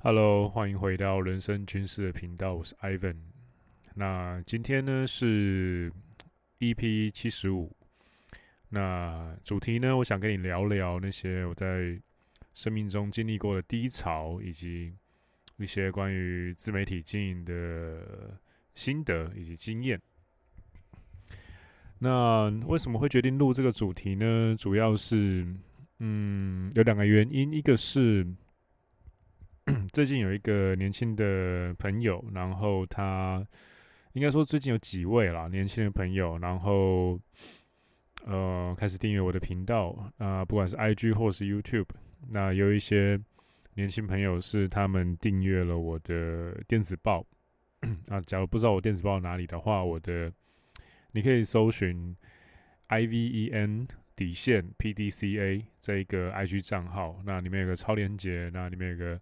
[0.00, 3.16] Hello，欢迎回到人生军事的频道，我是 Ivan。
[3.96, 5.92] 那今天呢是
[6.60, 7.74] EP 七十五。
[8.68, 12.00] 那主题呢，我想跟你聊聊那些我在
[12.54, 14.94] 生命中经历过的低潮，以及
[15.56, 18.38] 一些关于自媒体经营的
[18.76, 20.00] 心得以及经验。
[21.98, 24.54] 那为什么会决定录这个主题呢？
[24.56, 25.44] 主要是，
[25.98, 28.24] 嗯，有两个原因，一个是。
[29.92, 33.46] 最近有一个年轻的朋友，然后他
[34.12, 37.20] 应该说最近有几位啦，年轻的朋友，然后
[38.24, 41.88] 呃开始订阅我的频道啊、不管是 IG 或是 YouTube，
[42.30, 43.20] 那有一些
[43.74, 47.26] 年轻朋友是他们订阅了我的电子报
[48.08, 48.20] 啊。
[48.22, 50.32] 假如不知道我电子报哪里的话，我的
[51.12, 52.16] 你可以搜寻
[52.88, 59.20] IVEN 底线 PDCA 这一个 IG 账号，那里面有个超链接，那里面有个。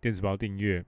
[0.00, 0.84] 电子报订阅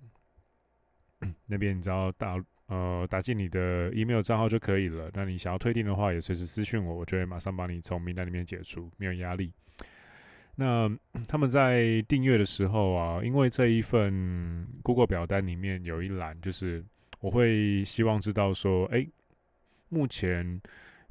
[1.46, 5.10] 那边，你只要打呃打进你的 email 账号就可以了。
[5.14, 9.52] 那你想要退订的话，也随时私讯我，我就会马上把你从名单里面解除，没有压力。
[10.56, 10.90] 那
[11.28, 16.84] 他们在订阅的时候啊，因为这一份 Google 表单里面有一栏，就是
[17.20, 19.06] 我会希望知道说，哎，
[19.88, 20.60] 目前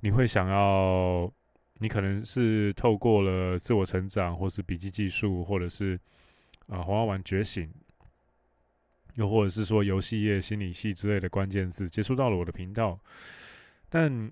[0.01, 1.31] 你会想要，
[1.79, 5.99] 你可能是透过了自我成长，或是笔记技术，或者是
[6.67, 7.71] 啊红花丸觉醒。
[9.17, 12.99] 又或者是说游戏业、心理系之类的关键字接触到了我的频道，
[13.89, 14.31] 但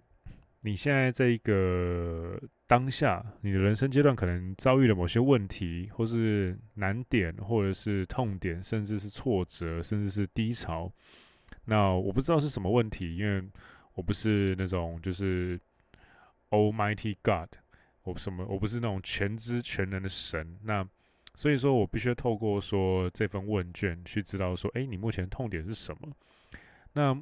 [0.61, 10.91] 你现在这一个当下，你的人生阶段可能遭遇了某些问题，或是难点，或者是痛点，甚至是挫折，甚至是低潮。
[11.65, 13.43] 那我不知道是什么问题，因为
[13.95, 15.59] 我不是那种就是
[16.51, 17.49] Almighty God，
[18.03, 20.59] 我什么我不是那种全知全能的神。
[20.63, 20.87] 那
[21.35, 26.09] 所以说我必须透过说这份问卷去知道说，哎，你目前痛点是什么？
[26.93, 27.15] 那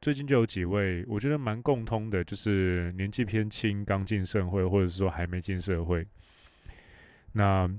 [0.00, 6.06] 最近就有几位我觉得蛮共通的，就是年纪偏轻，刚进社会，或者是说还没进社会。
[7.32, 7.70] 那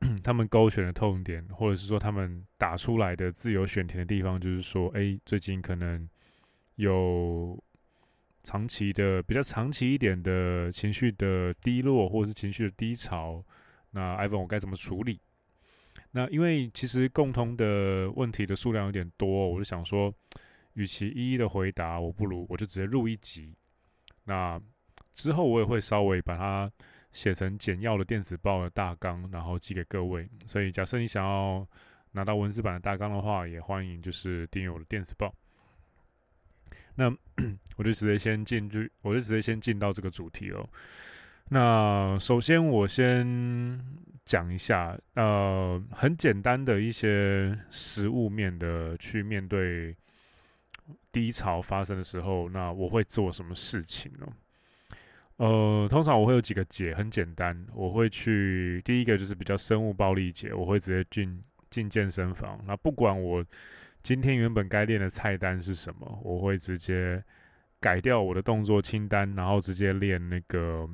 [0.22, 6.08] 他们勾选的痛点，或者是说他们打出来的自由选填的地方，就是说，哎，最近可能
[6.74, 7.62] 有
[8.42, 13.44] 长期的、比较长期一点的情绪的低落，或者是情绪的低潮。
[13.96, 15.18] 那 iPhone 我该怎么处理？
[16.10, 20.12] 那因为其实共通的问题的数量有点多，我就想说，
[20.74, 23.56] 与其一一的回答，我不如我就直接录一集。
[24.24, 24.60] 那
[25.14, 26.70] 之后我也会稍微把它
[27.10, 30.28] 写成简要的电子报的大纲，然后寄给各位。
[30.44, 31.66] 所以假设你想要
[32.12, 35.34] 拿到文字版的大纲的话，也欢迎就是订阅我的电子报。
[36.96, 37.10] 那
[37.76, 40.68] 我就直接先进去，我就直接先进到这个主题了。
[41.48, 43.80] 那首先，我先
[44.24, 49.96] 讲一下，呃，很简单的一些实物面的去面对
[51.12, 54.26] 低潮发生的时候，那我会做什么事情呢？
[55.36, 61.40] 呃，通常我会有几个解，很简单，我会去第一个就是比较生物暴力解，我会直接进
[61.70, 63.44] 进健身房，那不管我
[64.02, 67.22] 今天原本该练的菜单是什么，我会直接
[67.78, 70.90] 改掉我的动作清单，然后直接练那个。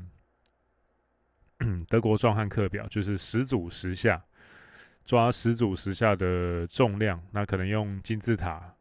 [1.89, 4.23] 德国壮汉课表就是十组十下，
[5.05, 8.75] 抓十组十下的重量，那可能用金字塔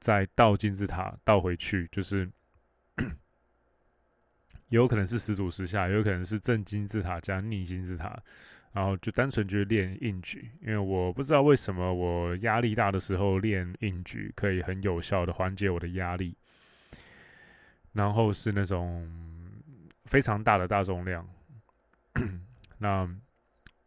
[0.00, 2.30] 再倒金字塔倒回去，就是
[4.68, 8.18] 有可能是十组十下，有可能是正金字塔加逆金字塔，
[8.72, 16.36] 然后就单纯就练硬举，因为我不知道为什么我压力大的时候练硬举可以很有效的缓解我的压力，
[17.92, 19.08] 然后是那种
[20.06, 21.28] 非常大的大重量。
[22.78, 23.08] 那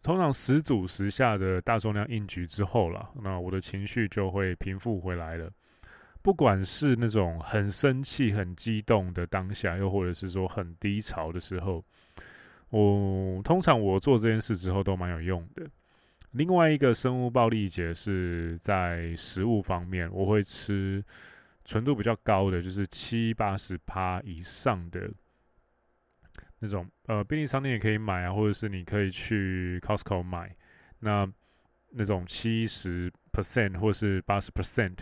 [0.03, 5.51] 通常十组十下的大重量硬举之后了，那我的情绪就会平复回来了。
[6.21, 11.83] 不管是那种很生气、很激动的当下，又或者是说很低潮的时候，
[12.69, 15.65] 我通常我做这件事之后都蛮有用的。
[16.31, 21.03] 另外一个生物暴力解是在食物方面，我会吃
[21.63, 25.09] 纯度比较高的，就是七八十趴以上的。
[26.59, 30.55] 那种呃，便利商店也可以买啊，或者是你可以去 Costco 买。
[30.99, 31.27] 那
[31.91, 34.97] 那种七十 percent 或是八十 percent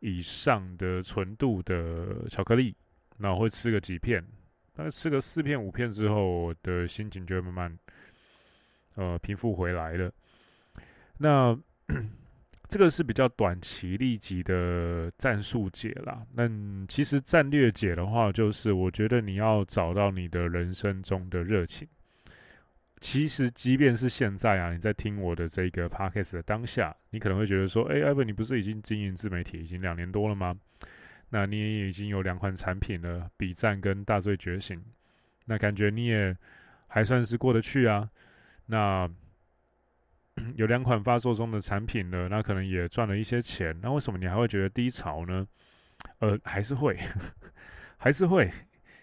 [0.00, 2.76] 以上的纯度的巧克力，
[3.18, 4.24] 那我会吃个几片，
[4.74, 7.78] 大概吃个四片五片之后，我的心情就会慢慢
[8.96, 10.12] 呃平复回来了。
[11.18, 11.58] 那。
[12.74, 16.26] 这个是比较短期立即的战术解啦。
[16.32, 16.50] 那
[16.88, 21.86] 其实战略解的话，就是我觉得你要找到你的人生中的热情。
[23.00, 30.52] 其实即便是现在啊，你在听我的这个 podcast 的当下，你可能会觉得说，哎，Ivan，你不是已经经营自媒体已经两年多了吗？
[31.28, 34.82] 那你也已经有两款产品了，笔战跟大醉觉醒，
[35.44, 36.36] 那感觉你也
[36.88, 38.10] 还算是过得去啊。
[38.66, 39.08] 那
[40.56, 43.78] 有两款发售中的产品了，那可能也赚了一些钱。
[43.82, 45.46] 那为什么你还会觉得低潮呢？
[46.18, 46.98] 呃，还是会，
[47.98, 48.50] 还是会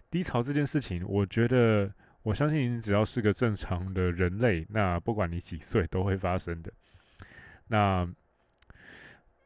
[0.09, 1.91] 低潮这件事情，我觉得
[2.23, 6.71] 我相信你只要是个正常的人类，那不管你几岁都会发生的。
[7.67, 8.07] 那。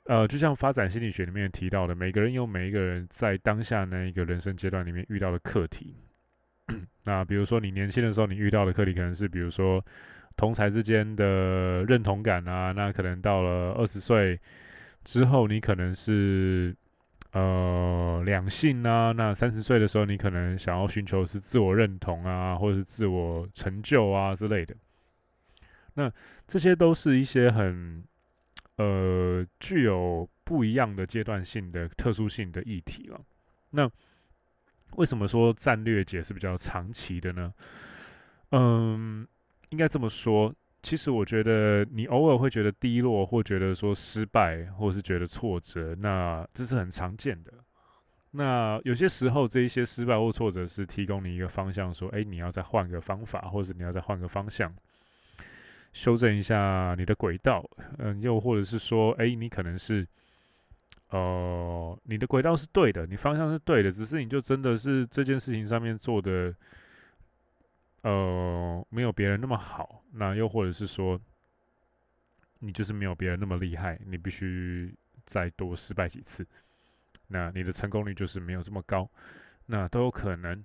[0.08, 5.96] 呃，就像发展心理学里面提到的，每个人有每一个人在当下那一个人生阶段里面遇到的课题。
[7.06, 9.84] 那比如说你年轻的时候，你遇到的课题可能是，比如说
[10.36, 12.72] 同才之间的认同感啊。
[12.72, 14.40] 那可能到了二十岁
[15.04, 16.76] 之后，你可能是
[17.32, 19.12] 呃两性啊。
[19.12, 24.76] 那三十岁的时候，你可能想要寻求是自我认同啊，或者是自我成就啊之类的。
[25.94, 26.12] 那
[26.48, 28.04] 这些都是一些很。
[28.78, 33.18] 呃，具有不一样的阶段性的特殊性的议题了。
[33.70, 33.90] 那
[34.98, 37.54] 为什么说战略解是比较长期的呢？
[38.52, 39.26] 嗯，
[39.76, 40.56] 应该这么说。
[40.82, 47.52] 其实我觉得你偶尔会觉得低落，或觉得说失败，或是觉得挫折，那这是很常见的。
[48.32, 54.74] 那有些时候，这一些失败或挫折是提供你一个方向，说，哎，你要再换个方法，或者你要再换个方向。
[55.92, 57.68] 修正一下你的轨道，
[57.98, 60.08] 嗯，又或者是说，哎，你可能是，
[61.10, 66.54] 呃，你的轨道是对的，你方向是对的，只是你就真的是这件事情上面做的，
[68.06, 70.04] 呃，没有别人那么好。
[70.12, 71.20] 那又或者是说，
[72.60, 76.46] 你就是没有别人那么厉害，你必须再多失败几次，
[77.30, 79.10] 那你的成功率就是没有这么高，
[79.66, 80.64] 那都有可能。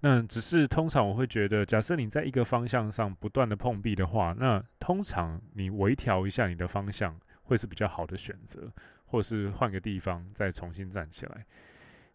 [0.00, 8.72] 那只是通常我会觉得，假设你在一个方向上不断的碰壁的话，那通常你微调一下你的方向会是比较好的选择，
[9.06, 11.44] 或是换个地方再重新站起来。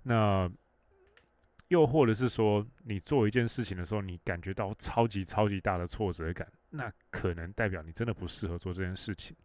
[0.04, 0.50] 那
[1.68, 9.36] 又或者是说，你做一件事情的时候，你感觉到超级超级大的挫折感，那可能代表你真的不适合做这件事情。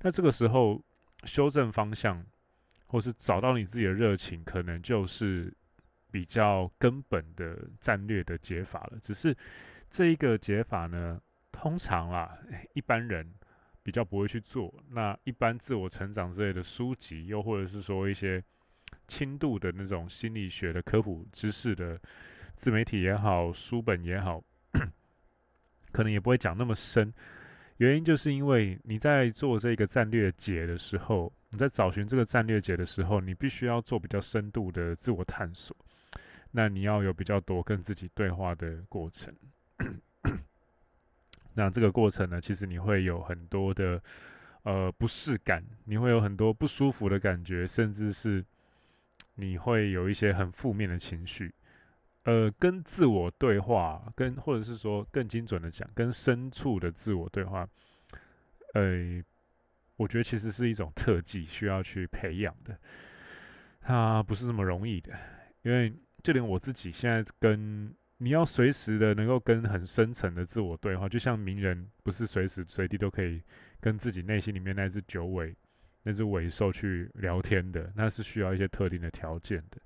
[0.00, 0.82] 那这个时候
[1.24, 2.24] 修正方向，
[2.86, 5.52] 或是找到你自己的热情，可能就是。
[6.12, 9.34] 比较根本的战略的解法了，只是
[9.88, 11.18] 这一个解法呢，
[11.50, 12.36] 通常啦，
[12.74, 13.32] 一般人
[13.82, 14.74] 比较不会去做。
[14.90, 18.44] 那一般自我成长之类的书籍，又或者是说一些
[19.08, 22.00] 轻度的那种心理学的科普知识的
[22.56, 24.42] 自媒体也好，书本也好，
[25.90, 27.12] 可能也不会讲那么深。
[27.78, 35.76] 原因就是因为你在做这个战略解的时候，你在找寻这个战略解的时候，你必须要做比较深度的自我探索。
[36.52, 39.34] 那你要有比较多跟自己对话的过程，
[41.54, 44.00] 那这个过程呢，其实你会有很多的
[44.62, 48.44] 呃不适感，你会有很多不舒服的感觉，甚至是
[49.34, 51.54] 你会有一些很负面的情绪。
[52.24, 57.68] 呃，跟自我对话，跟或者是说更精准的讲，跟深处的自我对话，
[58.74, 59.22] 呃，
[59.96, 62.78] 我觉得其实是一种特技，需要去培养的，
[63.80, 65.12] 它不是那么容易的，
[65.62, 65.92] 因为。
[66.22, 73.42] 就连我自己现在跟你要随时的能够跟很深层的自我对话，就像名人不是随时随地都可以
[73.80, 75.52] 跟自己内心里面那只九尾、
[76.02, 79.78] 那只尾兽去聊天的，那是需要一些特定的条件的。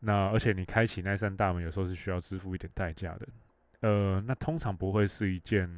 [0.00, 3.28] 那而且你开启那扇大门，有时候是需要支付一点代价的。
[3.80, 5.68] 呃，那通常不会是一件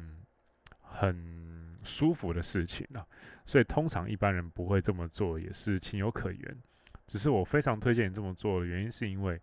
[0.79, 3.05] 很舒服的事情啊，
[3.45, 6.57] 所以通常一般人不会这么做，也是情有可原。
[7.07, 9.39] 只是我非常推荐你这么做的原因，是因为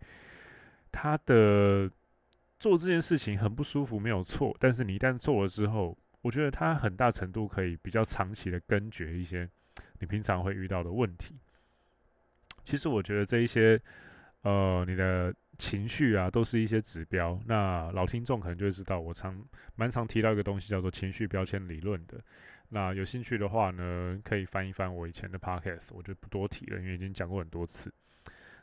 [0.90, 1.90] 他的
[2.58, 4.56] 做这件事情很不舒服，没有错。
[4.58, 9.48] 但是你一旦做了之后，我觉得他很大程度可以比较长期的根绝一些
[9.98, 11.36] 你平常会遇到的问题。
[12.64, 13.80] 其实我觉得这一些，
[14.42, 17.40] 呃，你的情绪啊，都是一些指标。
[17.46, 19.42] 那老听众可能就会知道，我常
[19.74, 22.20] 蛮常提到一个东西，叫做情绪标签理论的。
[22.68, 27.92] 那有兴趣的话呢，可以翻一翻我以前的 podcast，我就不多提了，因为已经讲过很多次。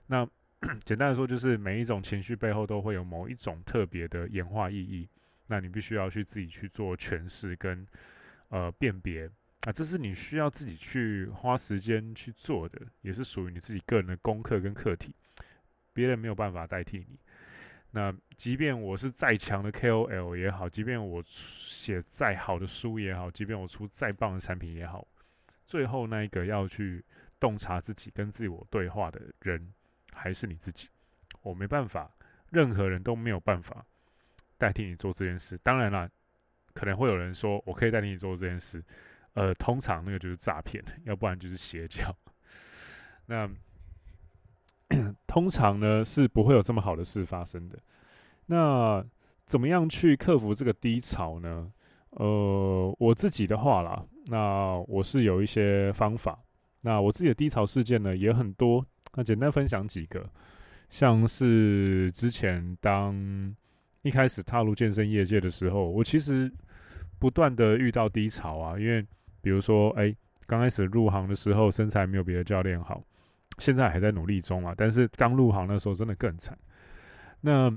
[0.06, 0.28] 那
[0.86, 5.10] 简单来说，就是每一种情绪背后都会有某一种特别的演化意义，
[5.48, 7.86] 那你必须要去自己去做诠释跟
[8.50, 9.28] 呃辨别
[9.66, 15.16] 啊，这是你需要自己去花时间去做的，也是属于你自己个人的功课跟课题，
[15.92, 17.18] 别人没有办法代替你。
[17.90, 25.08] 那即便我是再强的 KOL 也好，即便我写再好的书也好，即便我出再棒的产品也好，
[25.66, 27.04] 最后那一个要去
[27.40, 29.74] 洞察自己、跟自我对话的人，
[30.14, 30.90] 还是你自己。
[31.42, 32.12] 我没办法，
[32.52, 33.84] 任何人都没有办法
[34.60, 35.58] 代替你做这件事。
[35.64, 36.08] 当然啦，
[36.76, 38.84] 可能会有人说我可以代替你做这件事，
[39.36, 42.14] 呃，通常那个就是诈骗， 要不然就是邪教。
[43.28, 43.50] 那
[45.26, 47.80] 通常呢是不会有这么好的事发生的。
[48.48, 49.06] 那
[49.46, 51.72] 怎么样去克服这个低潮呢？
[52.12, 56.40] 呃，我自己的话啦，那我是有一些方法。
[56.82, 60.30] 那我自己的低潮事件呢也很多，那简单分享几个，
[60.90, 63.54] 像是之前当
[64.04, 66.50] 一开始踏入健身业界的时候，我其实
[67.20, 69.06] 不断的遇到低潮啊，因为
[69.46, 70.12] 比如说，哎、
[70.48, 73.04] 刚开始入行的时候身材没有别的教练好，
[73.60, 76.58] 现在还在努力中啊，但是刚入行的时候真的更惨。
[77.42, 77.72] 那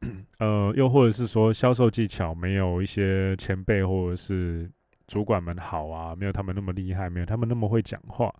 [0.38, 4.70] 呃，又或者是说销售技巧没有一些前辈或者是
[5.08, 8.32] 主管们好啊，没有他们那么厉害，没有他们那么会讲话。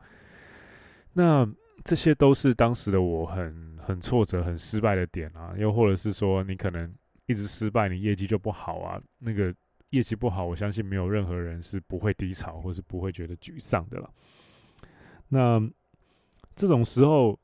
[1.12, 1.45] 那
[1.83, 5.52] 这些都是当时的我很很挫折、很失败的点啊。
[5.59, 6.95] 又或者是说，你可能
[7.26, 9.02] 一直失败，你业绩就不好啊。
[9.19, 9.52] 那个
[9.90, 14.12] 业绩不好，我相信没有任何人是不会低潮，或是不会觉得沮丧的了。
[15.28, 15.61] 那
[16.56, 17.38] 这种时候，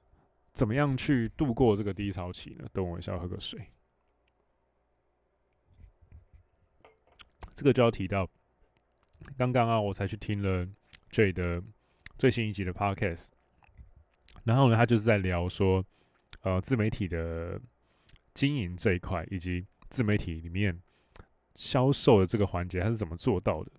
[0.53, 2.67] 怎么样去度过这个低潮期呢？
[2.73, 3.61] 等我一下，喝个水。
[7.55, 8.29] 这个就要提到。
[9.37, 10.69] 刚刚啊，我才去听了
[11.11, 11.63] J 的
[12.19, 13.31] 最新一集的 Podcast，
[14.45, 15.85] 然后呢，他就是在聊说，
[16.43, 17.61] 呃，自媒体的
[18.35, 20.79] 经营这一块，以及自媒体里面
[21.57, 23.73] 销售的这个环节，他是怎么做到的？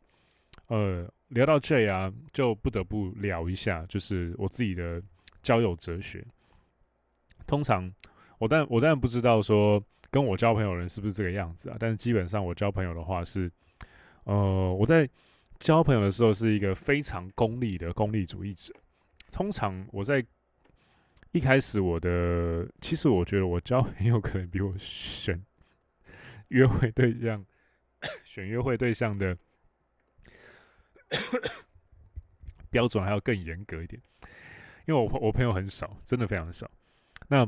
[0.67, 5.01] 呃，聊到 Jay 啊，就不得不聊一下，就是我自己的
[5.41, 6.27] 交友哲学。
[7.45, 7.89] 通常，
[8.37, 9.81] 我但我当然不知道说
[10.11, 13.49] 跟我交朋友的人是不是这个样子啊，但是基本上我交朋友的话是，
[14.25, 15.09] 呃，我在。
[15.59, 18.71] 交朋友的时候是一个非常功利的功利主义者。
[19.31, 20.23] 通常我在
[21.31, 25.43] 一开始，我的其实我觉得我交朋友可能比我选
[26.49, 27.43] 约会对象、
[28.23, 29.37] 选约会对象的
[32.69, 34.01] 标准还要更严格一点。
[34.85, 36.69] 因为我我朋友很少，真的非常少。
[37.27, 37.45] 那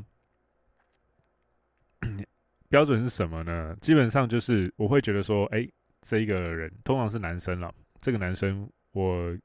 [2.67, 3.75] 标准是什么呢？
[3.81, 5.67] 基本上就是我会觉得说，哎，
[6.01, 7.73] 这一个人通常是男生了。
[7.99, 9.37] 这个男生，我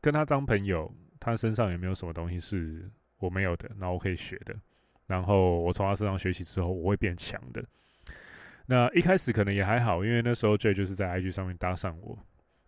[0.00, 4.54] 跟他当朋友，他身上有没有什么东西是我没有的，那我可以学的。
[5.06, 7.64] 然后我从他身上学习之后，我会变强的。
[8.72, 12.18] 那一开始可能也还好，因为那时候 J 就是在 IG 上面搭讪我。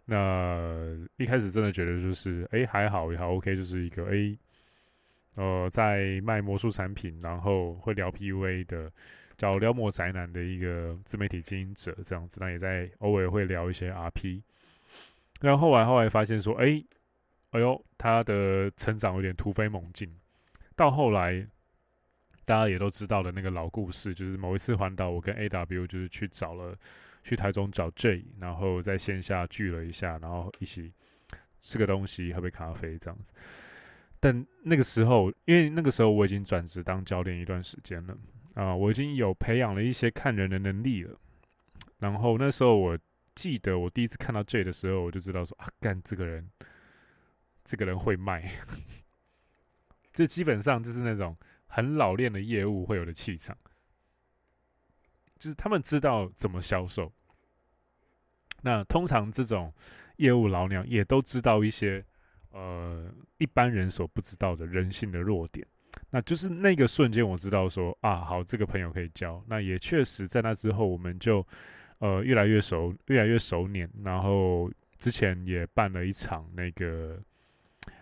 [0.05, 4.37] 那一开始真的觉得就是，哎，还好也还 OK，就是一个哎，
[5.37, 8.93] 呃，在卖魔术产品，然后会聊 PUA 的。
[9.37, 14.41] 叫撩魔宅男的一个自媒体经营者这样子，那也在偶尔会聊一些 RP。
[15.41, 16.81] 然后后来后来发现说，哎，
[17.51, 20.09] 哎呦，他的成长有点突飞猛进。
[20.77, 21.45] 到后来，
[22.45, 26.77] 大家也都知道的那个老故事，就是某一次环岛，我跟 AW 就是去找了
[27.23, 30.93] 去台中找 J，然后在线下聚了一下，然后一起
[31.61, 33.33] 吃个东西，喝杯咖啡这样子。
[34.21, 38.17] 但那个时候，因为那个时候我已经转职当教练一段时间了。
[38.55, 41.19] 啊、我已经有培养了一些看人的能力了。
[41.99, 42.97] 然后那时候我
[43.35, 46.49] 记得我第一次看到 J 的时候，我就知道说啊，干这个人，
[47.65, 48.49] 这个人会卖，
[50.15, 51.37] 就基本上就是那种
[51.75, 53.59] 很老练的业务会有的气场，
[55.40, 57.12] 就是他们知道怎么销售。
[58.62, 59.75] 那通常这种
[60.19, 62.04] 业务老鸟也都知道一些
[62.52, 65.66] 呃一般人所不知道的人性的弱点。
[66.11, 69.45] 那就是那个瞬间，我知道说啊，好，这个朋友可以交。
[69.49, 71.45] 那也确实在那之后，我们就
[71.99, 73.90] 呃越来越熟，越来越熟稔。
[74.04, 77.21] 然后之前也办了一场那个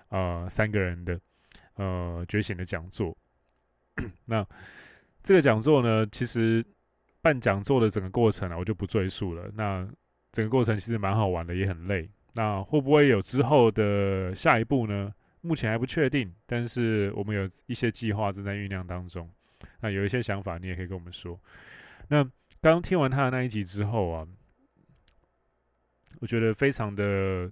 [0.08, 1.18] 呃三个人的
[1.76, 3.16] 呃觉醒的讲座。
[4.26, 4.46] 那
[5.22, 6.64] 这个讲座呢，其实
[7.20, 9.50] 办讲座的整个过程啊，我就不赘述了。
[9.54, 9.88] 那
[10.32, 12.08] 整个过程其实蛮好玩的，也很累。
[12.34, 15.12] 那会不会有之后的下一步呢？
[15.42, 19.28] 目前还不确定，但是我们有一些计划正在酝酿当中。
[19.80, 21.38] 那有一些想法，你也可以跟我们说。
[22.08, 22.24] 那
[22.60, 24.26] 刚听完他的那一集之后啊，
[26.20, 27.50] 我觉得非常的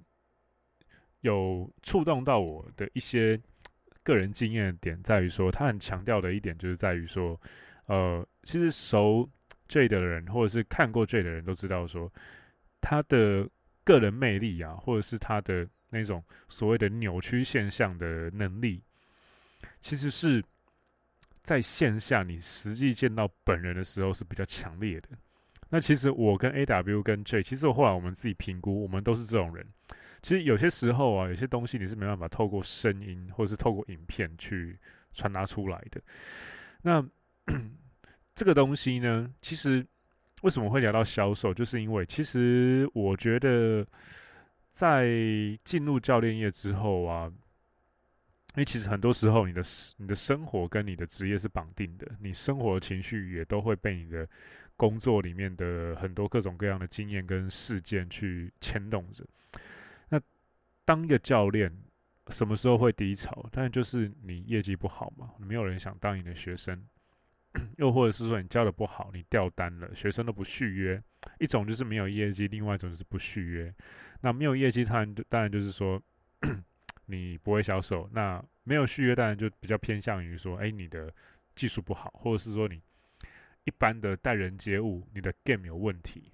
[1.21, 3.39] 有触动到我的一些
[4.11, 7.41] 个人经验的点，在于说他很强调的一点，就是在于说，
[7.87, 9.29] 呃，其实熟
[9.69, 12.13] J 的人，或者是看过 J 的人都知道说，
[12.81, 13.49] 他的
[13.85, 15.67] 个人魅力啊，或者是他的。
[15.93, 18.81] 那种所谓的扭曲现象的能力，
[19.81, 20.41] 其实是
[21.43, 25.09] 在线下你实际见到本人的时候是比较强烈的。
[25.69, 29.67] 那其实我跟 AW 跟 J，其实后来我们自己评估，我们都是这种人。
[30.23, 34.79] 其实有些时候啊，有些东西你是没办法透过声音或者是透过影片去
[35.13, 36.01] 传达出来的。
[36.83, 37.05] 那
[38.35, 39.87] 这个东西呢，其实
[40.43, 41.53] 为什么会聊到销售？
[41.53, 43.87] 就是因为其实我觉得
[44.71, 45.09] 在
[45.65, 47.27] 进入教练业之后啊，
[48.55, 49.63] 因为其实很多时候你的
[49.97, 54.27] 你的生活跟你的职业是绑定的，你生活的情绪也都会被你的
[54.77, 59.25] 工作里面的很多各种各样的经验跟事件去牵动着。
[60.91, 61.73] 当一个教练，
[62.31, 63.49] 什么时候会低潮？
[63.53, 66.85] 当然就是你业绩不好嘛，没有人想当你的学生。
[67.79, 71.01] 又或者是说你教的不好，你掉单了，学生都不续约。
[71.39, 73.73] 一种就是没有业绩，另外一种就是不续约。
[74.21, 76.03] 那没有业绩，当然当然就是说
[77.07, 78.11] 你不会销售。
[78.13, 81.15] 那没有续约，当然就比较偏向于说，哎，你的
[81.55, 82.83] 技术不好，或者是说你
[83.63, 86.33] 一般的待人接物，你的 game 有问题。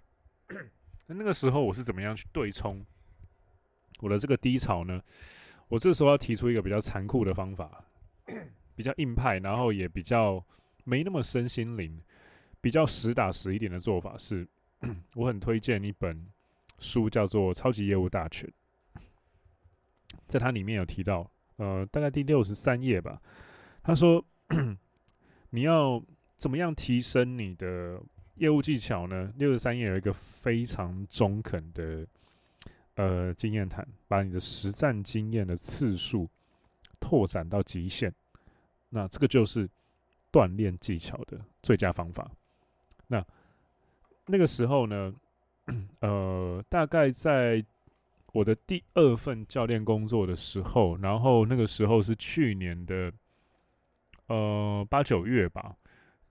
[1.06, 2.82] 那那个时候我是怎么样去对冲
[4.00, 5.02] 我的这个低潮呢？
[5.68, 7.84] 我这时候要提出一个比较残酷的方法，
[8.74, 10.44] 比较硬派，然后也比较。
[10.88, 12.00] 没那么身心灵，
[12.60, 14.46] 比较实打实一点的做法是，
[15.16, 16.28] 我很推荐一本
[16.78, 18.48] 书，叫做《超级业务大全》。
[20.28, 23.20] 在它里面有提到，呃，大概第六十三页吧。
[23.82, 24.24] 他说，
[25.50, 26.00] 你要
[26.36, 28.00] 怎么样提升你的
[28.36, 29.32] 业务技巧呢？
[29.38, 32.06] 六十三页有一个非常中肯的
[32.96, 36.28] 呃经验谈，把你的实战经验的次数
[37.00, 38.12] 拓展到极限。
[38.90, 39.66] 那这个就是。
[40.32, 42.30] 锻炼技巧的最佳方法。
[43.06, 43.24] 那
[44.26, 45.14] 那个时候呢，
[46.00, 47.64] 呃，大概在
[48.34, 53.10] 我的第二份教练工作的时候，然后那个时候是去年的
[54.26, 55.74] 呃八九月吧。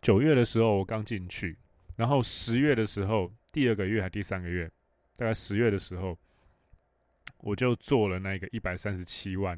[0.03, 1.57] 九月的时候我刚进去，
[1.95, 4.71] 然后十月的时候，第二个月还第三个月，
[5.15, 6.15] 大概十月的时候，
[7.45, 9.57] 我就做了那个一百三十七万，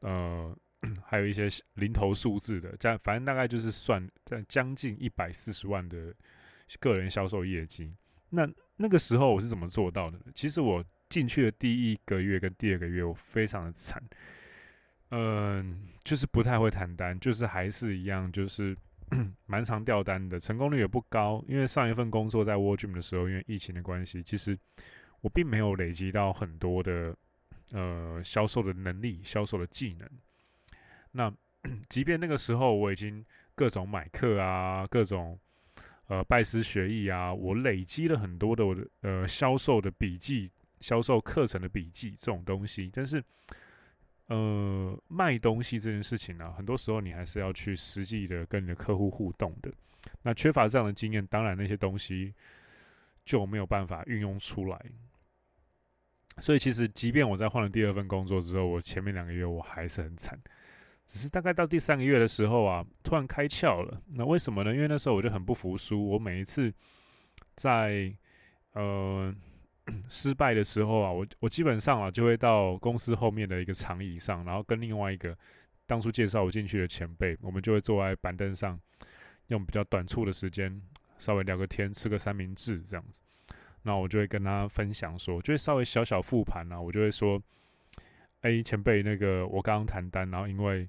[0.00, 0.56] 呃。
[1.02, 6.14] 还有一些零头数字的，这样反正大概就是算在将近一百四十万的
[6.78, 7.96] 个人销售业绩。
[8.28, 10.24] 那那个时候我是怎么做到的呢？
[10.34, 13.98] 其实我进去的第一个月跟第二个月，我非常的惨，
[15.08, 18.76] 嗯，就是不太会谈单，就是还是一样，就是
[19.46, 21.42] 蛮常掉单的，成功率也不高。
[21.48, 24.54] 因为上一份工作在 World Gym 的时候，因为疫情的关系，其实
[25.24, 27.16] 我并没有累积到很多的
[27.72, 30.06] 呃销售的能力、销售的技能。
[31.12, 31.32] 那，
[31.88, 35.38] 即便那个时候我已经各种买课啊，各种
[36.08, 43.24] 呃拜师学艺啊，我累积了很多的我的呃销售的笔记、销售课程的笔记这种东西，但是
[44.26, 49.72] 呃卖东西这件事情呢、很多时候你还是要去实际的跟你的客户互动的。
[50.20, 52.34] 那缺乏这样的经验，当然那些东西
[53.24, 54.78] 就没有办法运用出来。
[56.40, 60.38] 所以其实，即便我在换了第二份工作之后，我前面两个月我还是很惨。
[61.06, 64.02] 只是大概到第三个月的时候啊，突然开窍了。
[64.14, 64.74] 那为什么呢？
[64.74, 66.08] 因为那时候我就很不服输。
[66.08, 66.72] 我每一次
[67.54, 68.10] 在
[68.72, 69.34] 呃
[70.08, 75.36] 失败的时候啊，我我基本上啊就会到公司后面的一个长椅上，然后跟另外一个
[75.86, 78.80] 当初介绍我进去的前辈，我们就会坐在板凳上，
[79.48, 80.80] 用比较短促的时间
[81.18, 83.20] 稍微聊个天，吃个三明治这样子。
[83.84, 87.40] 那我就会跟他分享说，就会稍微小小复盘啊，我就会说。
[88.46, 90.86] A 前辈，那个我刚刚谈单，然后因为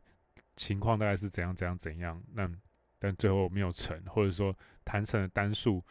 [0.58, 2.52] 情况大概是怎样怎样怎样，那
[3.00, 4.54] 但最后没有成，或者说
[4.84, 5.82] 谈成的单数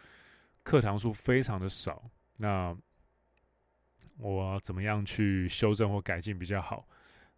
[0.62, 2.02] 课堂数非常的少，
[2.36, 2.76] 那
[4.18, 6.86] 我怎么样去修正或改进比较好？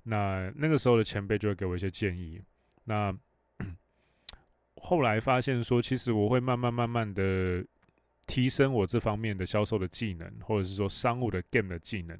[0.02, 2.42] 那那个时候的前辈就会给我一些建议。
[2.83, 3.16] 那
[4.83, 7.64] 后来发现说，其实我会慢慢慢慢的
[8.27, 12.19] 提升我这方面的销售的技能，或者是说商务的 game 的技能。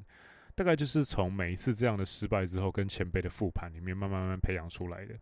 [0.55, 5.14] 大概就是从每一次这样的失败之后，跟前辈的复盘里面慢慢慢慢培养出来的。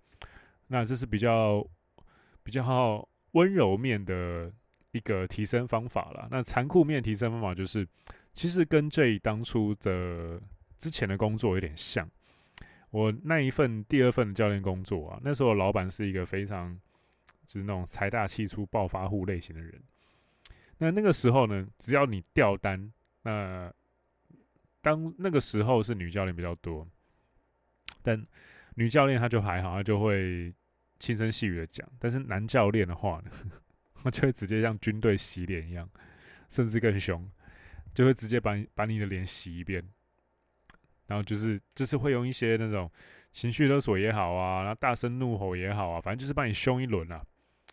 [0.69, 1.67] 那这是比较
[2.45, 4.53] 比较温柔面的
[4.93, 6.29] 一个提升方法了。
[6.31, 7.85] 那残酷面提升方法就是，
[8.33, 10.41] 其实跟这当初的
[10.79, 12.09] 之前的工作有点像。
[12.91, 16.73] 我那一份第二份的教练工作啊，那时候老板是一个非常
[17.45, 19.83] 就是那种财大气粗、暴发户类型的人。
[20.79, 23.73] 那那个时候呢，只要你掉单，那
[24.81, 26.87] 当那个时候是女教练比较多，
[28.03, 28.27] 但
[28.75, 30.53] 女教练她就还好，她就会
[30.99, 31.89] 轻声细语的讲。
[31.99, 33.31] 但是男教练的话呢，
[34.03, 35.89] 他就会直接像军队洗脸一样，
[36.49, 37.31] 甚至更凶，
[37.95, 39.83] 就会直接把把你的脸洗一遍。
[41.07, 42.91] 然后就是就是会用一些那种
[43.31, 47.25] 情绪勒索也好啊，然后大声怒吼也好啊，反正就是把你凶一轮啊。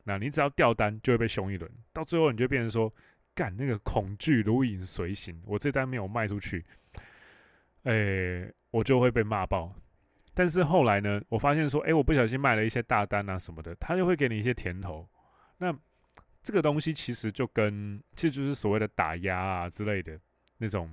[0.03, 2.93] 那你只要掉单，就会被凶一轮，到最后你就变成说，
[3.33, 6.65] 干那个恐惧如影随形，我这单没有卖出去。
[7.83, 9.73] 哎、我就会被骂爆。
[10.33, 15.07] 但是后来呢，我发现说，哎、我不小心卖了一些大单啊什么的，他就会给你一些甜头。
[15.57, 15.75] 那
[16.41, 20.19] 这个东西其实就跟其实就是所谓的打压啊之类的
[20.57, 20.89] 那种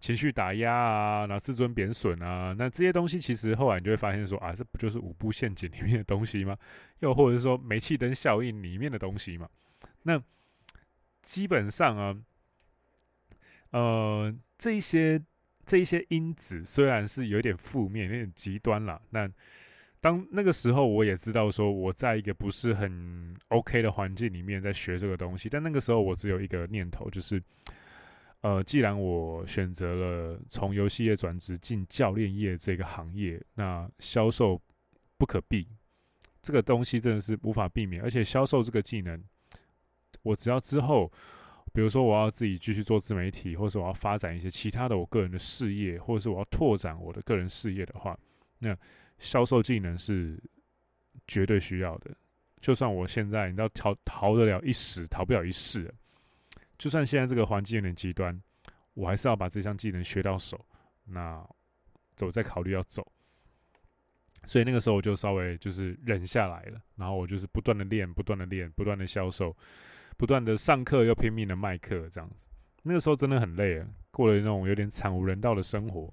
[0.00, 6.56] 情绪打压啊，然后自尊贬损啊，那这些东西其实后来你就会发现说啊，这不就是五步陷阱里面的东西吗？
[7.00, 9.48] 又或者是说煤气灯效应里面的东西嘛？
[10.02, 10.22] 那
[11.22, 12.16] 基本上啊，
[13.70, 15.20] 呃，这一些
[15.66, 19.28] 这一些因子虽然是有点负面、有点极端啦，那
[20.00, 27.42] 当那个时候，我也知道说我在一个不是很 OK 的环境里面在学这个东西，但那个时候我只有一个念头，就是，
[28.40, 34.60] 呃，既然我选择了从游戏业转职进教练业这个行业，那销售
[35.16, 35.66] 不可避，
[36.42, 39.22] 这个东西真的是无法避免，而且销售这个技能，
[40.22, 41.10] 我只要之后，
[41.72, 48.18] 比如说我要自己继续做自媒体，或是我要发展一些其他的我个人的事业，或者是我要拓展我的个人事业的话，
[48.58, 48.76] 那。
[49.20, 50.40] 销售技能是
[51.26, 52.16] 绝对需要的，
[52.60, 55.92] 就算我现在你知道逃逃得了一时，逃不了一世。
[56.78, 58.40] 就算现在这个环境有点极端，
[58.94, 60.64] 我还是要把这项技能学到手。
[61.04, 61.44] 那
[62.14, 63.06] 走再考虑要走，
[64.44, 69.56] 所以那个时候我就稍微就是忍下来了，然后我就是不断的练，不断的练，不断的销售，
[70.16, 72.46] 不断的上课又拼命的卖课，这样子。
[72.82, 76.12] 那个时候真的很累啊，过了那种有点惨无人道的生活。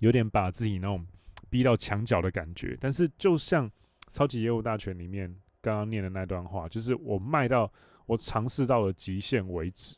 [0.00, 1.04] 有点把自己那种
[1.50, 3.68] 逼到墙角的感觉，但是就像
[4.12, 7.70] 《超级业务大全》里面刚刚念的那段话，就是我卖到
[8.06, 9.96] 我尝试到了极限为止。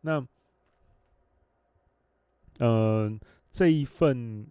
[0.00, 0.24] 那，
[2.58, 3.18] 呃，
[3.50, 4.46] 这一份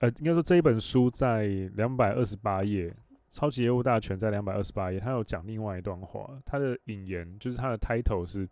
[0.00, 2.90] 呃，应该说这一本书在两百二十八页，
[3.30, 8.48] 《超级业务大全》在两百二十八页，他有讲另外一段话，他的引言就是他的 title 是：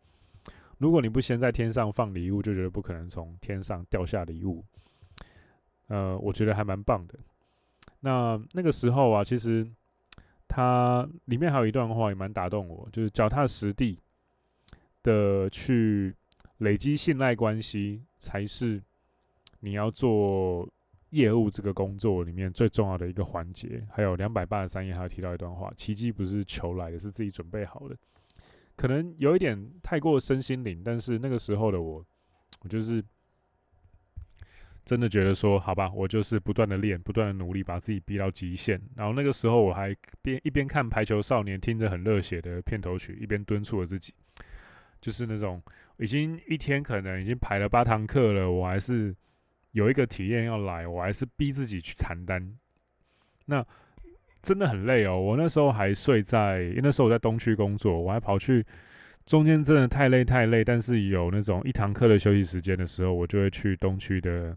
[0.79, 4.64] 如果你不先在天上放礼物，就觉得不可能从天上掉下礼物。
[5.88, 7.19] 呃，我觉得还蛮棒的。
[8.01, 9.67] 那那个时候啊，其实
[10.48, 13.98] 它里面还有一段话也蛮打动我，就是脚踏实地
[15.02, 16.14] 的去
[16.59, 18.83] 累积信赖关系，才是
[19.61, 20.68] 你要做
[21.11, 23.87] 业务这个工作里面最重要的一个环节。
[23.90, 27.96] 还有两百八十三页还有提到一段话：奇迹不是求来的，是自己准备好的。
[28.76, 32.04] 可能有一点太过身心灵，但是那个时候的我，
[32.61, 33.04] 我就是。
[34.85, 38.79] 真的觉得说，好吧，我就是不断的练，不断的努力，把自己逼到极限。
[38.94, 44.12] 然后那个时候，我还边一边看《排球少年》，听着很热血的片头曲，一边敦促了自己，
[45.01, 45.62] 就是那种
[45.97, 49.16] 已经一天可能已经排了八堂课了，我还是
[49.73, 52.55] 有一个体验要来，我还是逼自己去谈单。
[53.47, 53.64] 那
[54.42, 58.62] 真的很累哦，我那时候还睡在，因为那时候我在东区工作，我还跑去
[59.25, 60.62] 中间，真的太累太累。
[60.62, 64.55] 但是有那种一堂课的休息时间的时候，我就会去东区的。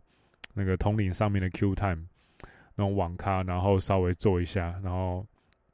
[0.58, 2.08] 那个统领上面的 Q Time，
[2.76, 5.26] 那种网咖，然后稍微坐一下，然后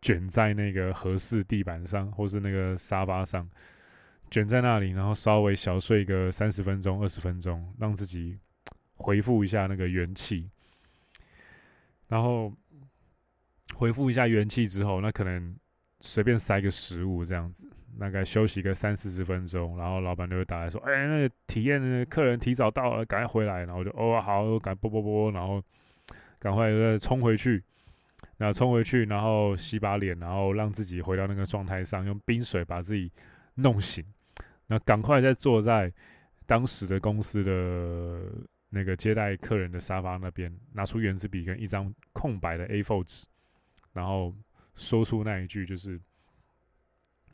[0.02, 3.50] 卷在那个合适地板上，或是那个沙发上，
[4.30, 8.38] 卷在那里，然后稍微小睡个三十分钟、二十分钟，让自己
[8.96, 10.50] 恢复一下那个元气。
[12.10, 12.54] 然后
[13.74, 15.58] 恢复一下元气之后，那可能
[16.02, 17.68] 随便塞个食物这样子。
[18.00, 25.64] 大概休息个三四十分钟，然后老板就会打来说：“哎、那个体验的客人提早到了，赶快回来。”然后我就哦好，赶啵啵啵，然后
[26.40, 27.64] 赶快再冲回去，
[28.38, 33.12] 然后冲回去，然后洗把脸，然后让自己回到那个状态上，用冰水把自己
[33.56, 34.04] 弄醒，
[34.68, 35.94] 那赶快再坐在
[36.46, 38.22] 当时的公司的
[38.70, 43.28] 那个接待客人的沙发那边，拿出原子笔跟一张空白的 A4 纸，
[43.94, 44.34] 然后
[44.76, 46.00] 说出那一句就是。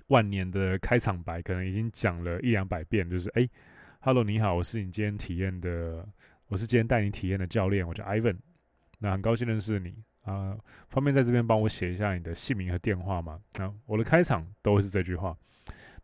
[0.09, 3.49] 万年的开场白可能已经讲了一两百遍，就是哎
[3.99, 6.07] 哈喽，你好，我是你今天体验的，
[6.47, 8.37] 我是今天带你体验的教练，我叫 Ivan，
[8.99, 10.57] 那很高兴认识你啊，
[10.89, 13.39] 方便在这边帮我写一下你的姓名和电话吗？
[13.59, 15.37] 啊，我的开场都是这句话，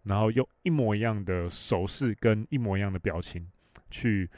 [0.03, 3.47] 然后用一模一样的手势跟一模一样的表情
[3.89, 4.29] 去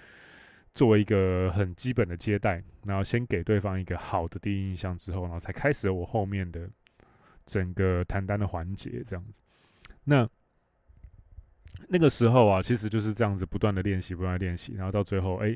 [0.73, 6.69] 做一个很基本的接待，然后先给对方一个好的第一印象之后，然后才开始了我后面的
[7.45, 9.41] 整个谈单的环节，这样子。
[10.09, 10.27] 那
[11.89, 15.47] 那个时候啊，其实就是这样子，不断的练习，不断的练习，然后到最后，哎，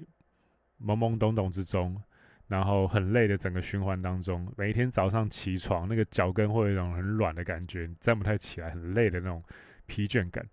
[0.84, 2.02] 懵懵懂懂之中，
[2.48, 9.42] 然后很累的整个循环当中，每一天早上起床，那个脚跟会有一种很软的感觉，站不太起来，很累的那种
[9.86, 10.46] 疲倦感。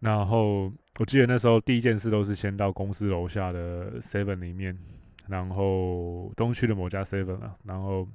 [0.00, 4.76] 然后我记得那时候第一件事都是先到公司楼下的 Seven 里面，
[5.28, 8.08] 然后东区的某家 Seven 啊，然后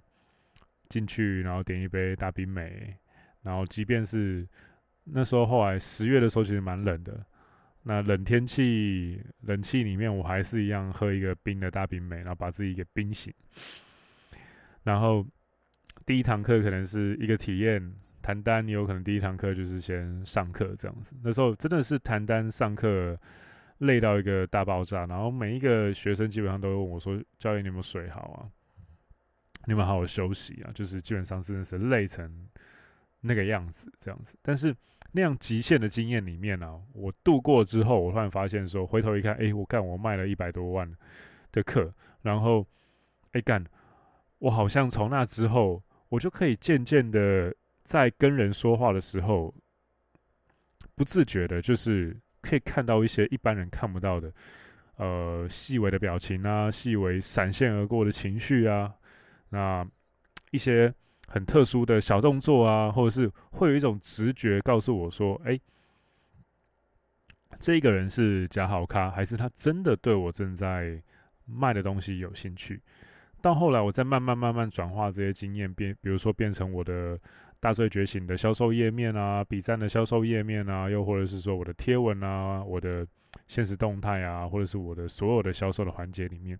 [0.89, 2.97] 进去，然后点一杯大冰美，
[3.41, 4.45] 然后即便是
[5.11, 7.25] 那时候，后来十月的时候其实蛮冷的。
[7.83, 13.33] 那冷天气，冷气里面我还是一样喝一个冰的大冰梅，然后把自己给冰醒。
[14.83, 15.25] 然后
[16.05, 21.15] 第一堂课可能是一个体验，谈单，你有可能第一堂课就是先上课这样子。
[21.23, 23.17] 那时候真的是谈单上课
[23.77, 28.51] 累到一个大爆炸，然后每一个学生基本上都问我说：“教练，你有没有睡好啊？
[29.65, 32.49] 你有没有好好休息啊？”就是基本上真的是累成
[33.21, 34.37] 那个样子这样子。
[34.41, 34.75] 但是
[35.11, 40.91] 那样极限的经验里面呢、啊，我度过之后，我突然发现说，回头一看，哎，我干，我卖了一百多万
[41.51, 41.91] 的课，
[42.21, 42.65] 然后，
[43.31, 43.63] 哎干，
[44.39, 49.53] 我好像从那之后，我就可以渐渐的在跟人说话的时候，
[50.93, 54.31] 不自觉的，就是可以看到一些一般人看不到的，
[54.97, 58.93] 呃，细微的表情啊，细微闪现而过的情绪啊，
[59.49, 59.87] 那
[60.51, 60.93] 一些。
[61.27, 65.59] 很特殊的小动作啊，或者是会有一种直觉告诉我说：“哎，
[67.59, 71.01] 这个人是假好咖，还是他真的对我正在
[71.45, 72.81] 卖的东西有兴趣？”
[73.41, 77.19] 到后来，我再慢慢慢慢转化这些经验，变，比如说变成我的
[77.59, 83.05] 大罪觉醒的销售页面啊，笔战的销售页面啊，又或者是说我的贴文啊，我的
[83.47, 86.59] 现实动态啊，或者是我的所有的销售的环节里面。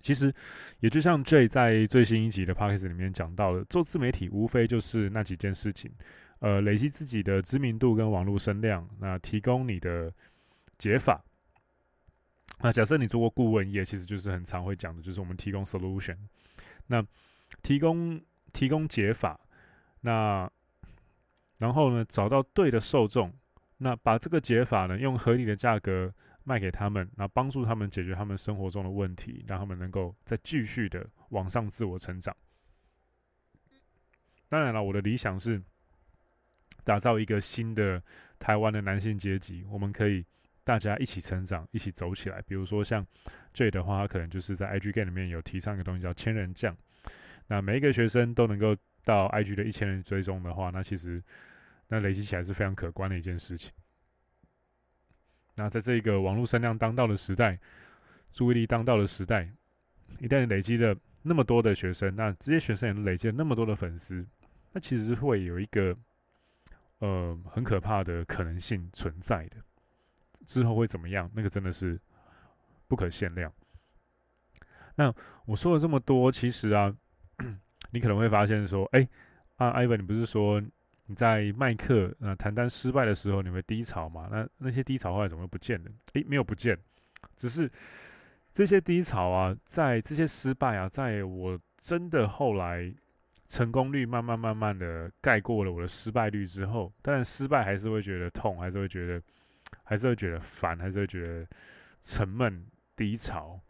[0.00, 0.32] 其实，
[0.80, 5.92] 也就像 Jay 在最新一集的 Podcast 里面讲到的，做自媒体无非就是那几件事情，
[6.38, 10.12] 呃，累积自己的知名度跟网络声量，那提供你的
[10.78, 11.22] 解法。
[12.60, 16.16] 那假设你做过顾问业，其实就是很常会讲的，就是我们提供 solution，
[16.86, 17.04] 那
[17.62, 18.20] 提供
[18.52, 19.38] 提供解法，
[20.00, 20.50] 那
[21.58, 23.32] 然后呢，找到对的受众，
[23.78, 26.12] 那把这个解法呢，用合理的价格。
[26.48, 32.34] 卖给他们，然后帮助他们解决他们生活中的问题，让他们能够再继续的往上自我成长。
[34.48, 35.60] 当然了，我的理想是
[36.84, 38.00] 打造一个新的
[38.38, 40.24] 台湾的男性阶级，我们可以
[40.62, 42.40] 大家一起成长，一起走起来。
[42.42, 43.04] 比如说像
[43.52, 46.76] J 的话，他可能就是在 IG Game 里面有提倡一个东西叫千人将，
[47.48, 51.20] 那每一个学生都能够到 IG 的一千人追踪的话，那其实
[51.88, 53.72] 那累积起来是非常可观的一件事情。
[55.56, 57.58] 那在这个网络声量当道的时代，
[58.30, 59.50] 注意力当道的时代，
[60.20, 64.26] 一旦累积了那么多的学生，那这些学生也累积了那么多的粉丝，
[64.72, 65.96] 那其实会有一个
[66.98, 69.56] 呃很可怕的可能性存在的。
[70.44, 71.30] 之后会怎么样？
[71.34, 71.98] 那个真的是
[72.86, 73.50] 不可限量。
[74.94, 75.12] 那
[75.46, 76.94] 我说了这么多，其实啊，
[77.90, 79.08] 你可能会发现说，哎、欸，
[79.56, 80.62] 啊，Ivan，你不是说？
[81.08, 84.28] 你在卖课、呃谈单失败的时候，你会低潮嘛？
[84.30, 85.90] 那那些低潮后来怎么会不见了？
[86.14, 86.76] 诶，没有不见，
[87.36, 87.70] 只是
[88.52, 92.92] 这些低潮啊，在这些失败啊，在我真的后来
[93.46, 99.22] 成功率慢慢慢慢的盖过了我的失败率之后，当然失败还是会觉得痛，还是会觉得，
[99.84, 101.46] 还是会觉得烦，还是会觉得
[102.00, 102.66] 沉闷
[102.96, 103.60] 低潮，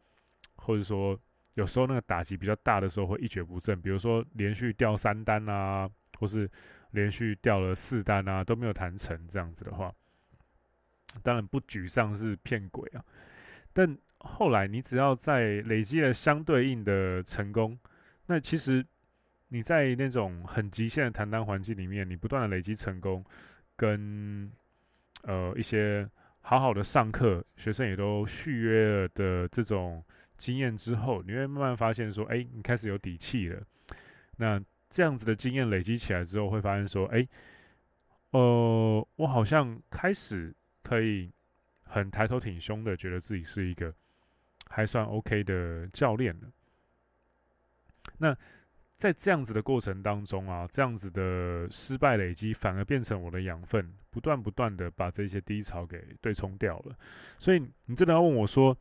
[0.54, 1.20] 或者说
[1.52, 5.86] 有时候那个打击比较大的时候会一蹶不振，比如说连续掉三单啊，
[6.18, 6.50] 或是。
[6.92, 9.94] 连续掉了四单啊，都没有谈成，这样子的话，
[11.22, 13.04] 当然不沮丧是骗鬼啊。
[13.72, 17.78] 但后来你只要在累积了相对应的成功，
[18.26, 18.84] 那其实
[19.48, 23.24] 你在那种很极限的谈单环境里面，你不断的累积成功，
[23.76, 24.50] 跟
[25.22, 26.08] 呃一些
[26.40, 30.02] 好好的上课，学生也都续约了的这种
[30.38, 33.62] 经验之后，你会慢慢发现说，哎、你开始有底气了。
[34.38, 37.26] 那这样子的经验累积起来之后，会发现说，哎，
[38.30, 41.30] 呃，我好像开始可以
[41.82, 43.92] 很抬头挺胸的，觉得自己是一个
[44.68, 46.48] 还算 OK 的教练了。
[48.18, 48.36] 那
[48.96, 56.96] 在这样子的过程当中啊，这样子的失败累积反而变成我的养分，不断不断的把这些低潮给对冲掉了。
[57.38, 58.74] 所以你真的要问我说，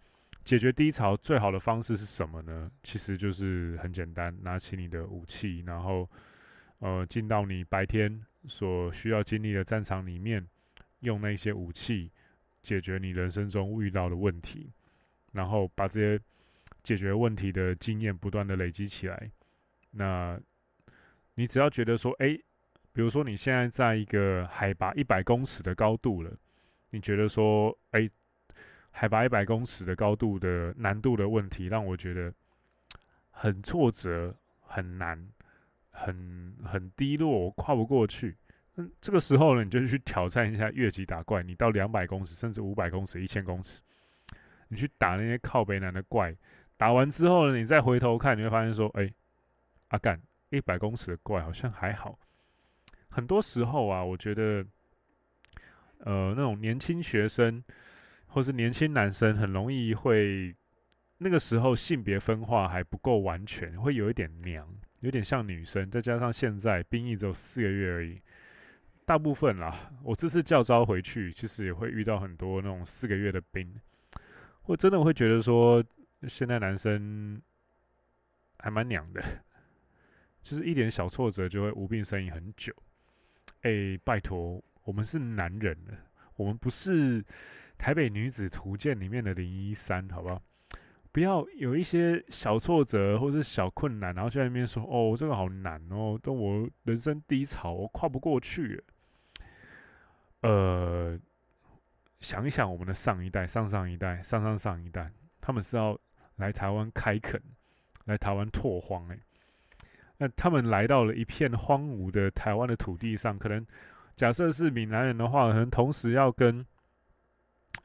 [0.45, 2.69] 解决低潮最好的方式是什么呢？
[2.83, 6.07] 其实就是很简单，拿起你的武器，然后，
[6.77, 10.47] 呃，进到你白天所需要经历的战场里面，
[10.99, 12.11] 用那些武器
[12.61, 14.71] 解决你人生中遇到的问题，
[15.31, 16.23] 然后把这些
[16.83, 19.31] 解决问题的经验不断的累积起来。
[19.89, 20.39] 那，
[21.33, 22.37] 你只要觉得说，哎，
[22.93, 26.31] 比如说你现在在一个海拔一百公尺的高度了，
[26.91, 28.07] 你觉得说，哎。
[28.97, 32.33] 海拔一百公尺的高度的难度的问题，让我觉得
[33.29, 35.27] 很挫折、很难、
[35.91, 38.37] 很很低落，我跨不过去。
[38.77, 41.43] 嗯，这个时候呢，你就去挑战一下越级打怪。
[41.43, 43.81] 你到两百公尺，甚至五百公尺、一千公尺，
[44.69, 46.33] 你去打那些靠北难的怪。
[46.77, 49.13] 打完之后呢，你再回头看，你会发现说：“哎，
[49.89, 52.17] 阿干，一百公尺的怪好像还好。”
[53.11, 54.65] 很多时候啊，我觉得，
[55.97, 57.61] 呃，那种年轻学生。
[58.27, 60.55] 或是年轻男生很容易会，
[61.17, 64.67] 那个时候性别分化还不够完全，会有一点娘，
[64.99, 68.21] 有点像女生，再加上现在兵役只有四个月而已，
[69.05, 73.73] 大部分啦，我这次教召回去，其实也会遇到很多那种四个月的兵，
[74.65, 75.83] 我真的会觉得说，
[76.27, 77.41] 现在男生
[78.57, 79.21] 还蛮娘的，
[80.43, 82.73] 就是一点小挫折就会无病呻吟很久。
[83.61, 85.97] 哎、拜托，我们是男人了，
[86.35, 87.23] 我们不是
[87.77, 90.41] 台北女子图鉴里面的零一三，好不好？
[91.11, 98.83] 不要有一些小挫折或是小困难，然后就在那边说：“哦，这个好难哦，等我人生低潮，我跨不过去。”
[100.43, 101.17] 呃，
[102.19, 105.09] 想一想我们的上一代、上上一代、上上上一代，
[105.39, 105.97] 他们是要
[106.35, 107.41] 来台湾开垦、
[108.03, 109.07] 来台湾拓荒。
[109.07, 109.17] 哎，
[110.17, 113.65] 那他们来到了一片荒芜的台湾的土地上，可能
[114.17, 116.65] 假设是闽南人的话，可能同时要跟。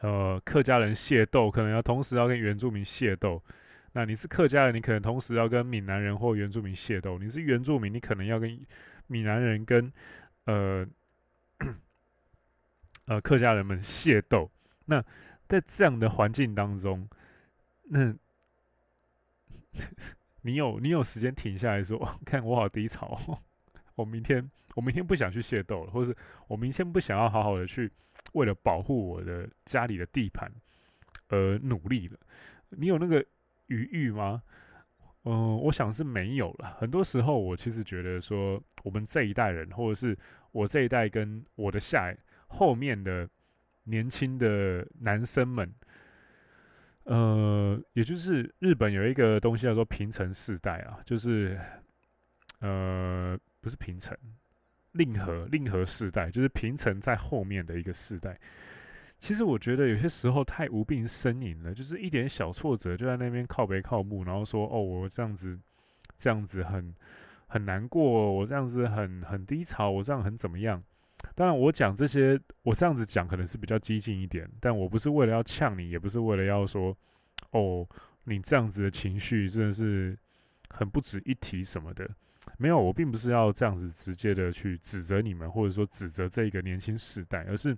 [0.00, 3.42] 呃，客家人械斗，可能要同时要跟原住民械斗。
[3.92, 7.18] 那你是客家人，你可能同时要跟闽南人或原住民械斗。
[7.18, 8.58] 你是原住民，你可能要跟
[9.08, 9.92] 闽南人跟
[10.44, 10.86] 呃
[13.06, 14.50] 呃客家人们械斗。
[14.86, 15.04] 那
[15.46, 17.06] 在这样的环境当中，
[17.90, 18.14] 那
[20.42, 23.38] 你有你有时间停下来说， 看我好低潮，哦
[23.96, 26.16] 我明天我明天不想去械斗了，或是
[26.48, 27.90] 我明天不想要好好的去。
[28.32, 30.50] 为了保护我的家里的地盘
[31.28, 32.18] 而努力了，
[32.70, 33.24] 你有那个
[33.66, 34.42] 余裕吗？
[35.24, 36.76] 嗯、我想是没有了。
[36.78, 40.16] 很多时候，我其实觉得说，我们这一代人，或者是
[40.50, 42.16] 我这一代跟我的下
[42.48, 43.28] 后面的
[43.84, 45.70] 年轻的男生们，
[47.04, 51.60] 呃，也就是日本有一个东西叫做平成世代啊，就是
[52.60, 54.16] 呃，不是平成。
[54.92, 58.38] 令和令和世代就是平成在后面的一个世代。
[59.18, 65.58] 其实我觉得有些时候太无病呻吟了，就是一点小挫折就在那边靠北靠木，然后说：“哦，我这样子
[66.16, 66.94] 这样子很
[67.46, 68.00] 很难过，
[68.32, 70.82] 我这样子很很低潮，我这样很怎么样？”
[71.36, 76.96] 当然，我讲这些，我这样子讲可能是比较激进一点，但我不是为了要呛你，也不是为了要说
[77.52, 77.86] ：“哦，
[78.24, 80.18] 你这样子的情绪真的是
[80.70, 82.08] 很不值一提什么的。”
[82.62, 87.74] 没有，我并不是要这样子直接的去指责你们，或者说指责这个年轻世代，而是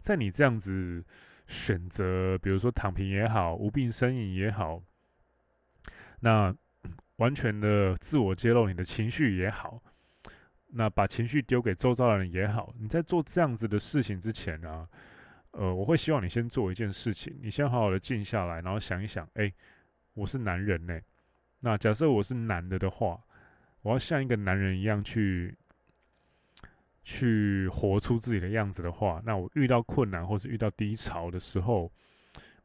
[0.00, 1.04] 在你这样子
[1.48, 4.80] 选择，比如说躺平也好，无病呻吟也好，
[6.20, 6.54] 那
[7.16, 9.82] 完全的自我揭露你的情绪也好，
[10.68, 14.88] 那把情绪丢给周遭的人也好，你在做这样子的事情之前呢、啊，
[15.50, 19.52] 呃，我会希望你先做一件事情，你先好好的静下来，然后想一想，哎，
[20.14, 20.96] 我是男人呢、
[21.58, 23.20] 那假设我是男的的话。
[23.86, 25.54] 我要像一个男人一样去
[27.04, 31.92] 去活出自己的样子的话，那我遇到困难或是遇到低潮的时候，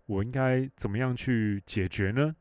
[0.07, 2.35] 我应该怎么样去解决呢？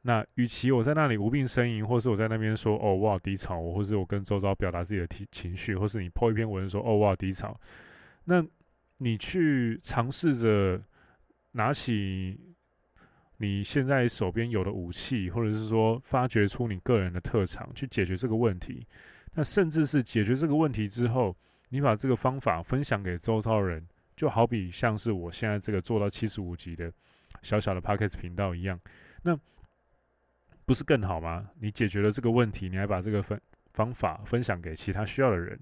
[0.00, 7.60] 那与其我在那里无病呻吟，或是我在那边说“哦，我好低潮”，或是我跟周遭表达自己的情情绪，或是你 po 一篇文说“哦，我好低潮”，
[8.24, 8.42] 那
[8.96, 10.80] 你去尝试着
[11.52, 12.40] 拿起。
[13.38, 18.86] 你现在手边有的武器，或者是说发掘出你个人的特长去解决这个问题，
[19.34, 21.36] 那甚至是解决这个问题之后，
[21.68, 26.90] 你把这个方法分享给周遭人，就好比像是我现在这个做到七十五级的
[27.42, 28.80] 小小的 Podcast 频道一样，
[29.22, 29.38] 那
[30.64, 31.50] 不是更好吗？
[31.60, 33.38] 你解决了这个问题，你还把这个分
[33.74, 35.60] 方法分享给其他需要的人，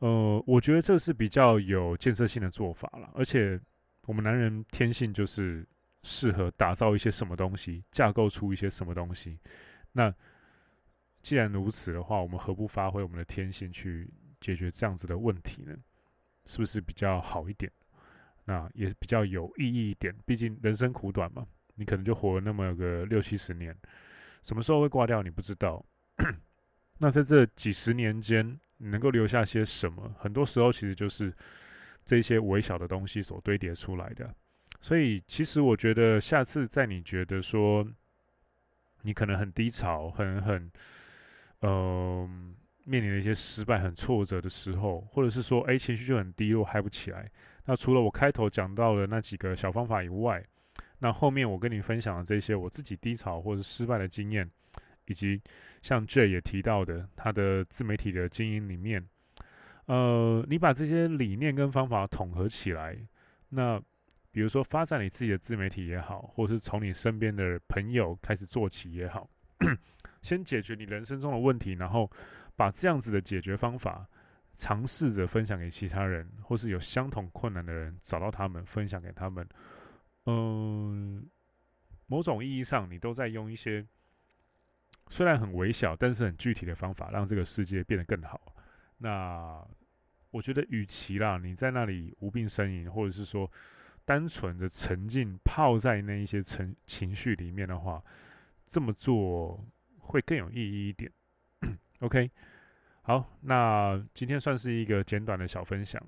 [0.00, 3.10] 呃，我觉得这是比较有建设性的做法了。
[3.14, 3.58] 而且
[4.06, 5.66] 我们男人天性就是。
[6.02, 9.38] 适合打造一些什么东西，架构出一些什么东西。
[9.92, 10.12] 那
[11.22, 15.76] 既然如此的话，我们何不发挥我们的天性去解决这样子的问题呢？
[16.44, 17.70] 是不是比较好一点？
[18.44, 20.12] 那也比较有意义一点。
[20.26, 23.76] 毕竟人生苦短嘛，你可能就活了那么个六七十年，
[24.42, 25.84] 什么时候会挂掉你不知道。
[26.98, 30.12] 那在这几十年间，你能够留下些什么？
[30.18, 31.32] 很多时候其实就是
[32.04, 34.34] 这些微小的东西所堆叠出来的。
[34.82, 37.86] 所以，其实我觉得，下次在你觉得说
[39.02, 40.70] 你可能很低潮、很很，
[41.60, 42.52] 嗯、
[42.84, 47.30] 面临了一些失败、很挫折的时候，或者是说，哎，情绪就很低落、嗨不起来。
[47.66, 50.44] 那除了我开头讲到的那几个小方法以外，
[50.98, 54.50] 那后面我跟你分享的这些我自己低潮或者失败的经验，
[55.06, 55.40] 以及
[55.80, 59.08] 像 J 也提到的他的自媒体的经营里面，
[59.86, 62.98] 呃，你把这些理念跟方法统合起来，
[63.50, 63.80] 那。
[64.32, 69.30] 比如说，发展你自己的自媒体也好，或是从你身边的朋友开始做起也好，
[70.22, 72.10] 先解决你人生中的问题，然后
[72.56, 74.08] 把这样子的解决方法
[74.54, 79.46] 尝试着分享给其他人，或是有相同困难的人，找到他们分享给他们。
[80.24, 81.28] 嗯，
[82.06, 83.86] 某种意义上，你都在用一些
[85.10, 88.54] 虽然很微小，但是很具体的方法，让这个世界变得更好。
[88.96, 89.62] 那
[90.30, 93.50] 我觉得，与其啦，你在那里无病呻吟，或者是说
[94.04, 98.02] 单纯的沉浸泡在那一些情情绪里面的话，
[98.66, 99.64] 这么做
[99.98, 101.10] 会更有意义一点。
[102.00, 102.30] OK，
[103.02, 106.04] 好，那今天算是一个简短的小分享。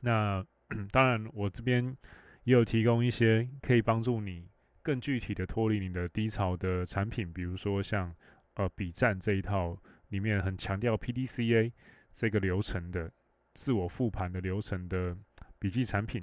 [0.00, 0.44] 那
[0.90, 1.96] 当然，我这边
[2.44, 4.46] 也有提供一些可以帮助你
[4.82, 8.14] 更具体的脱离你的低潮的产品，比如说像
[8.54, 9.76] 呃笔战这一套
[10.08, 11.72] 里面很强调 PDCA
[12.12, 13.10] 这个流程的
[13.54, 15.16] 自我复盘的流程的
[15.58, 16.22] 笔记产品。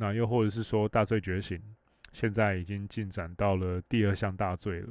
[0.00, 1.60] 那又或者是说大罪觉醒，
[2.10, 4.88] 现在已经进展到了第二项大罪了，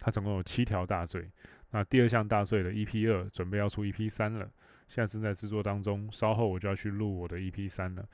[0.00, 1.30] 它总共有七条大罪。
[1.70, 4.50] 那第二项大罪的 EP 二准备要出 EP 三了。
[4.88, 8.04] 现在正在制作当中，稍后我就要去录我的 EP 三了。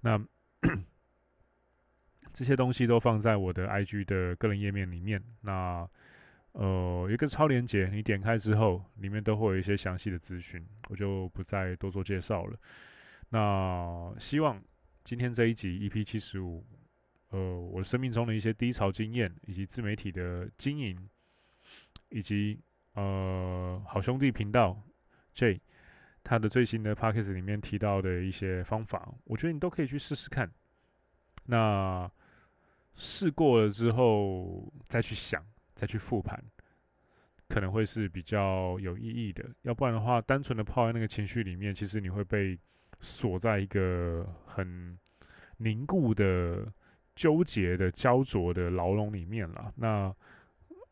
[0.00, 0.18] 那
[2.32, 5.22] 这些东西都放在我的 IG 的个人页面里面。
[5.42, 5.86] 那
[6.52, 12.58] 呃，一个超连接，你点开之后，里面都会有一些详细的资讯，我就不再多做介绍了。
[13.28, 14.58] 那希望
[15.04, 16.64] 今天这一集 EP 七十五，
[17.30, 21.08] 呃，我生命中的一些低潮经验，以及自媒体的经营，
[22.10, 22.60] 以及
[22.94, 24.80] 呃好兄弟频道
[25.34, 25.60] J。
[26.24, 30.48] 他的最新的 Podcast 里面提到的一些方法，我觉得你都可以去试试看。
[31.46, 32.08] 那
[32.94, 35.44] 试过了之后再去想，
[35.74, 36.40] 再去复盘，
[37.48, 39.44] 可能会是比较有意义的。
[39.62, 42.56] 要不然的话，单纯的泡在那个情绪里面，其实你会被
[43.02, 44.98] 锁在一个很
[45.58, 46.72] 凝固的、
[47.14, 49.70] 纠结的、焦灼的牢笼里面了。
[49.76, 50.14] 那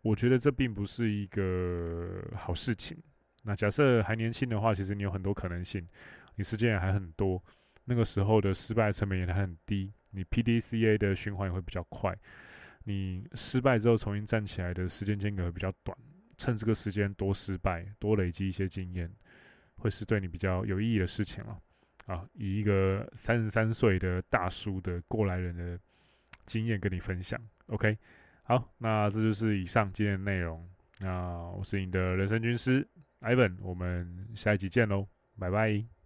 [0.02, 2.98] 我觉得这并不是一个好事情。
[3.42, 5.88] 那假设还年轻的话，其实你有很多可能性，
[6.34, 7.42] 你时间也还很多，
[7.84, 12.14] 那个时候的失败成本也还很低，你 PDCA 的循环也会比较快，
[12.84, 15.96] 你失败之后重新站起来的时间间隔会比较短，
[16.36, 19.10] 趁这个时间多失败，多累积一些经验，
[19.76, 21.58] 会是对你比较有意义的事情了。
[22.10, 25.78] 啊，以一个三十三岁的大叔的过来人的
[26.44, 27.96] 经验跟你分享，OK？
[28.42, 30.68] 好，那这就是以上今天的内容。
[30.98, 32.86] 那我是你的人生军师。
[33.20, 35.06] Ivan，我们下一集见喽，
[35.38, 35.99] 拜拜。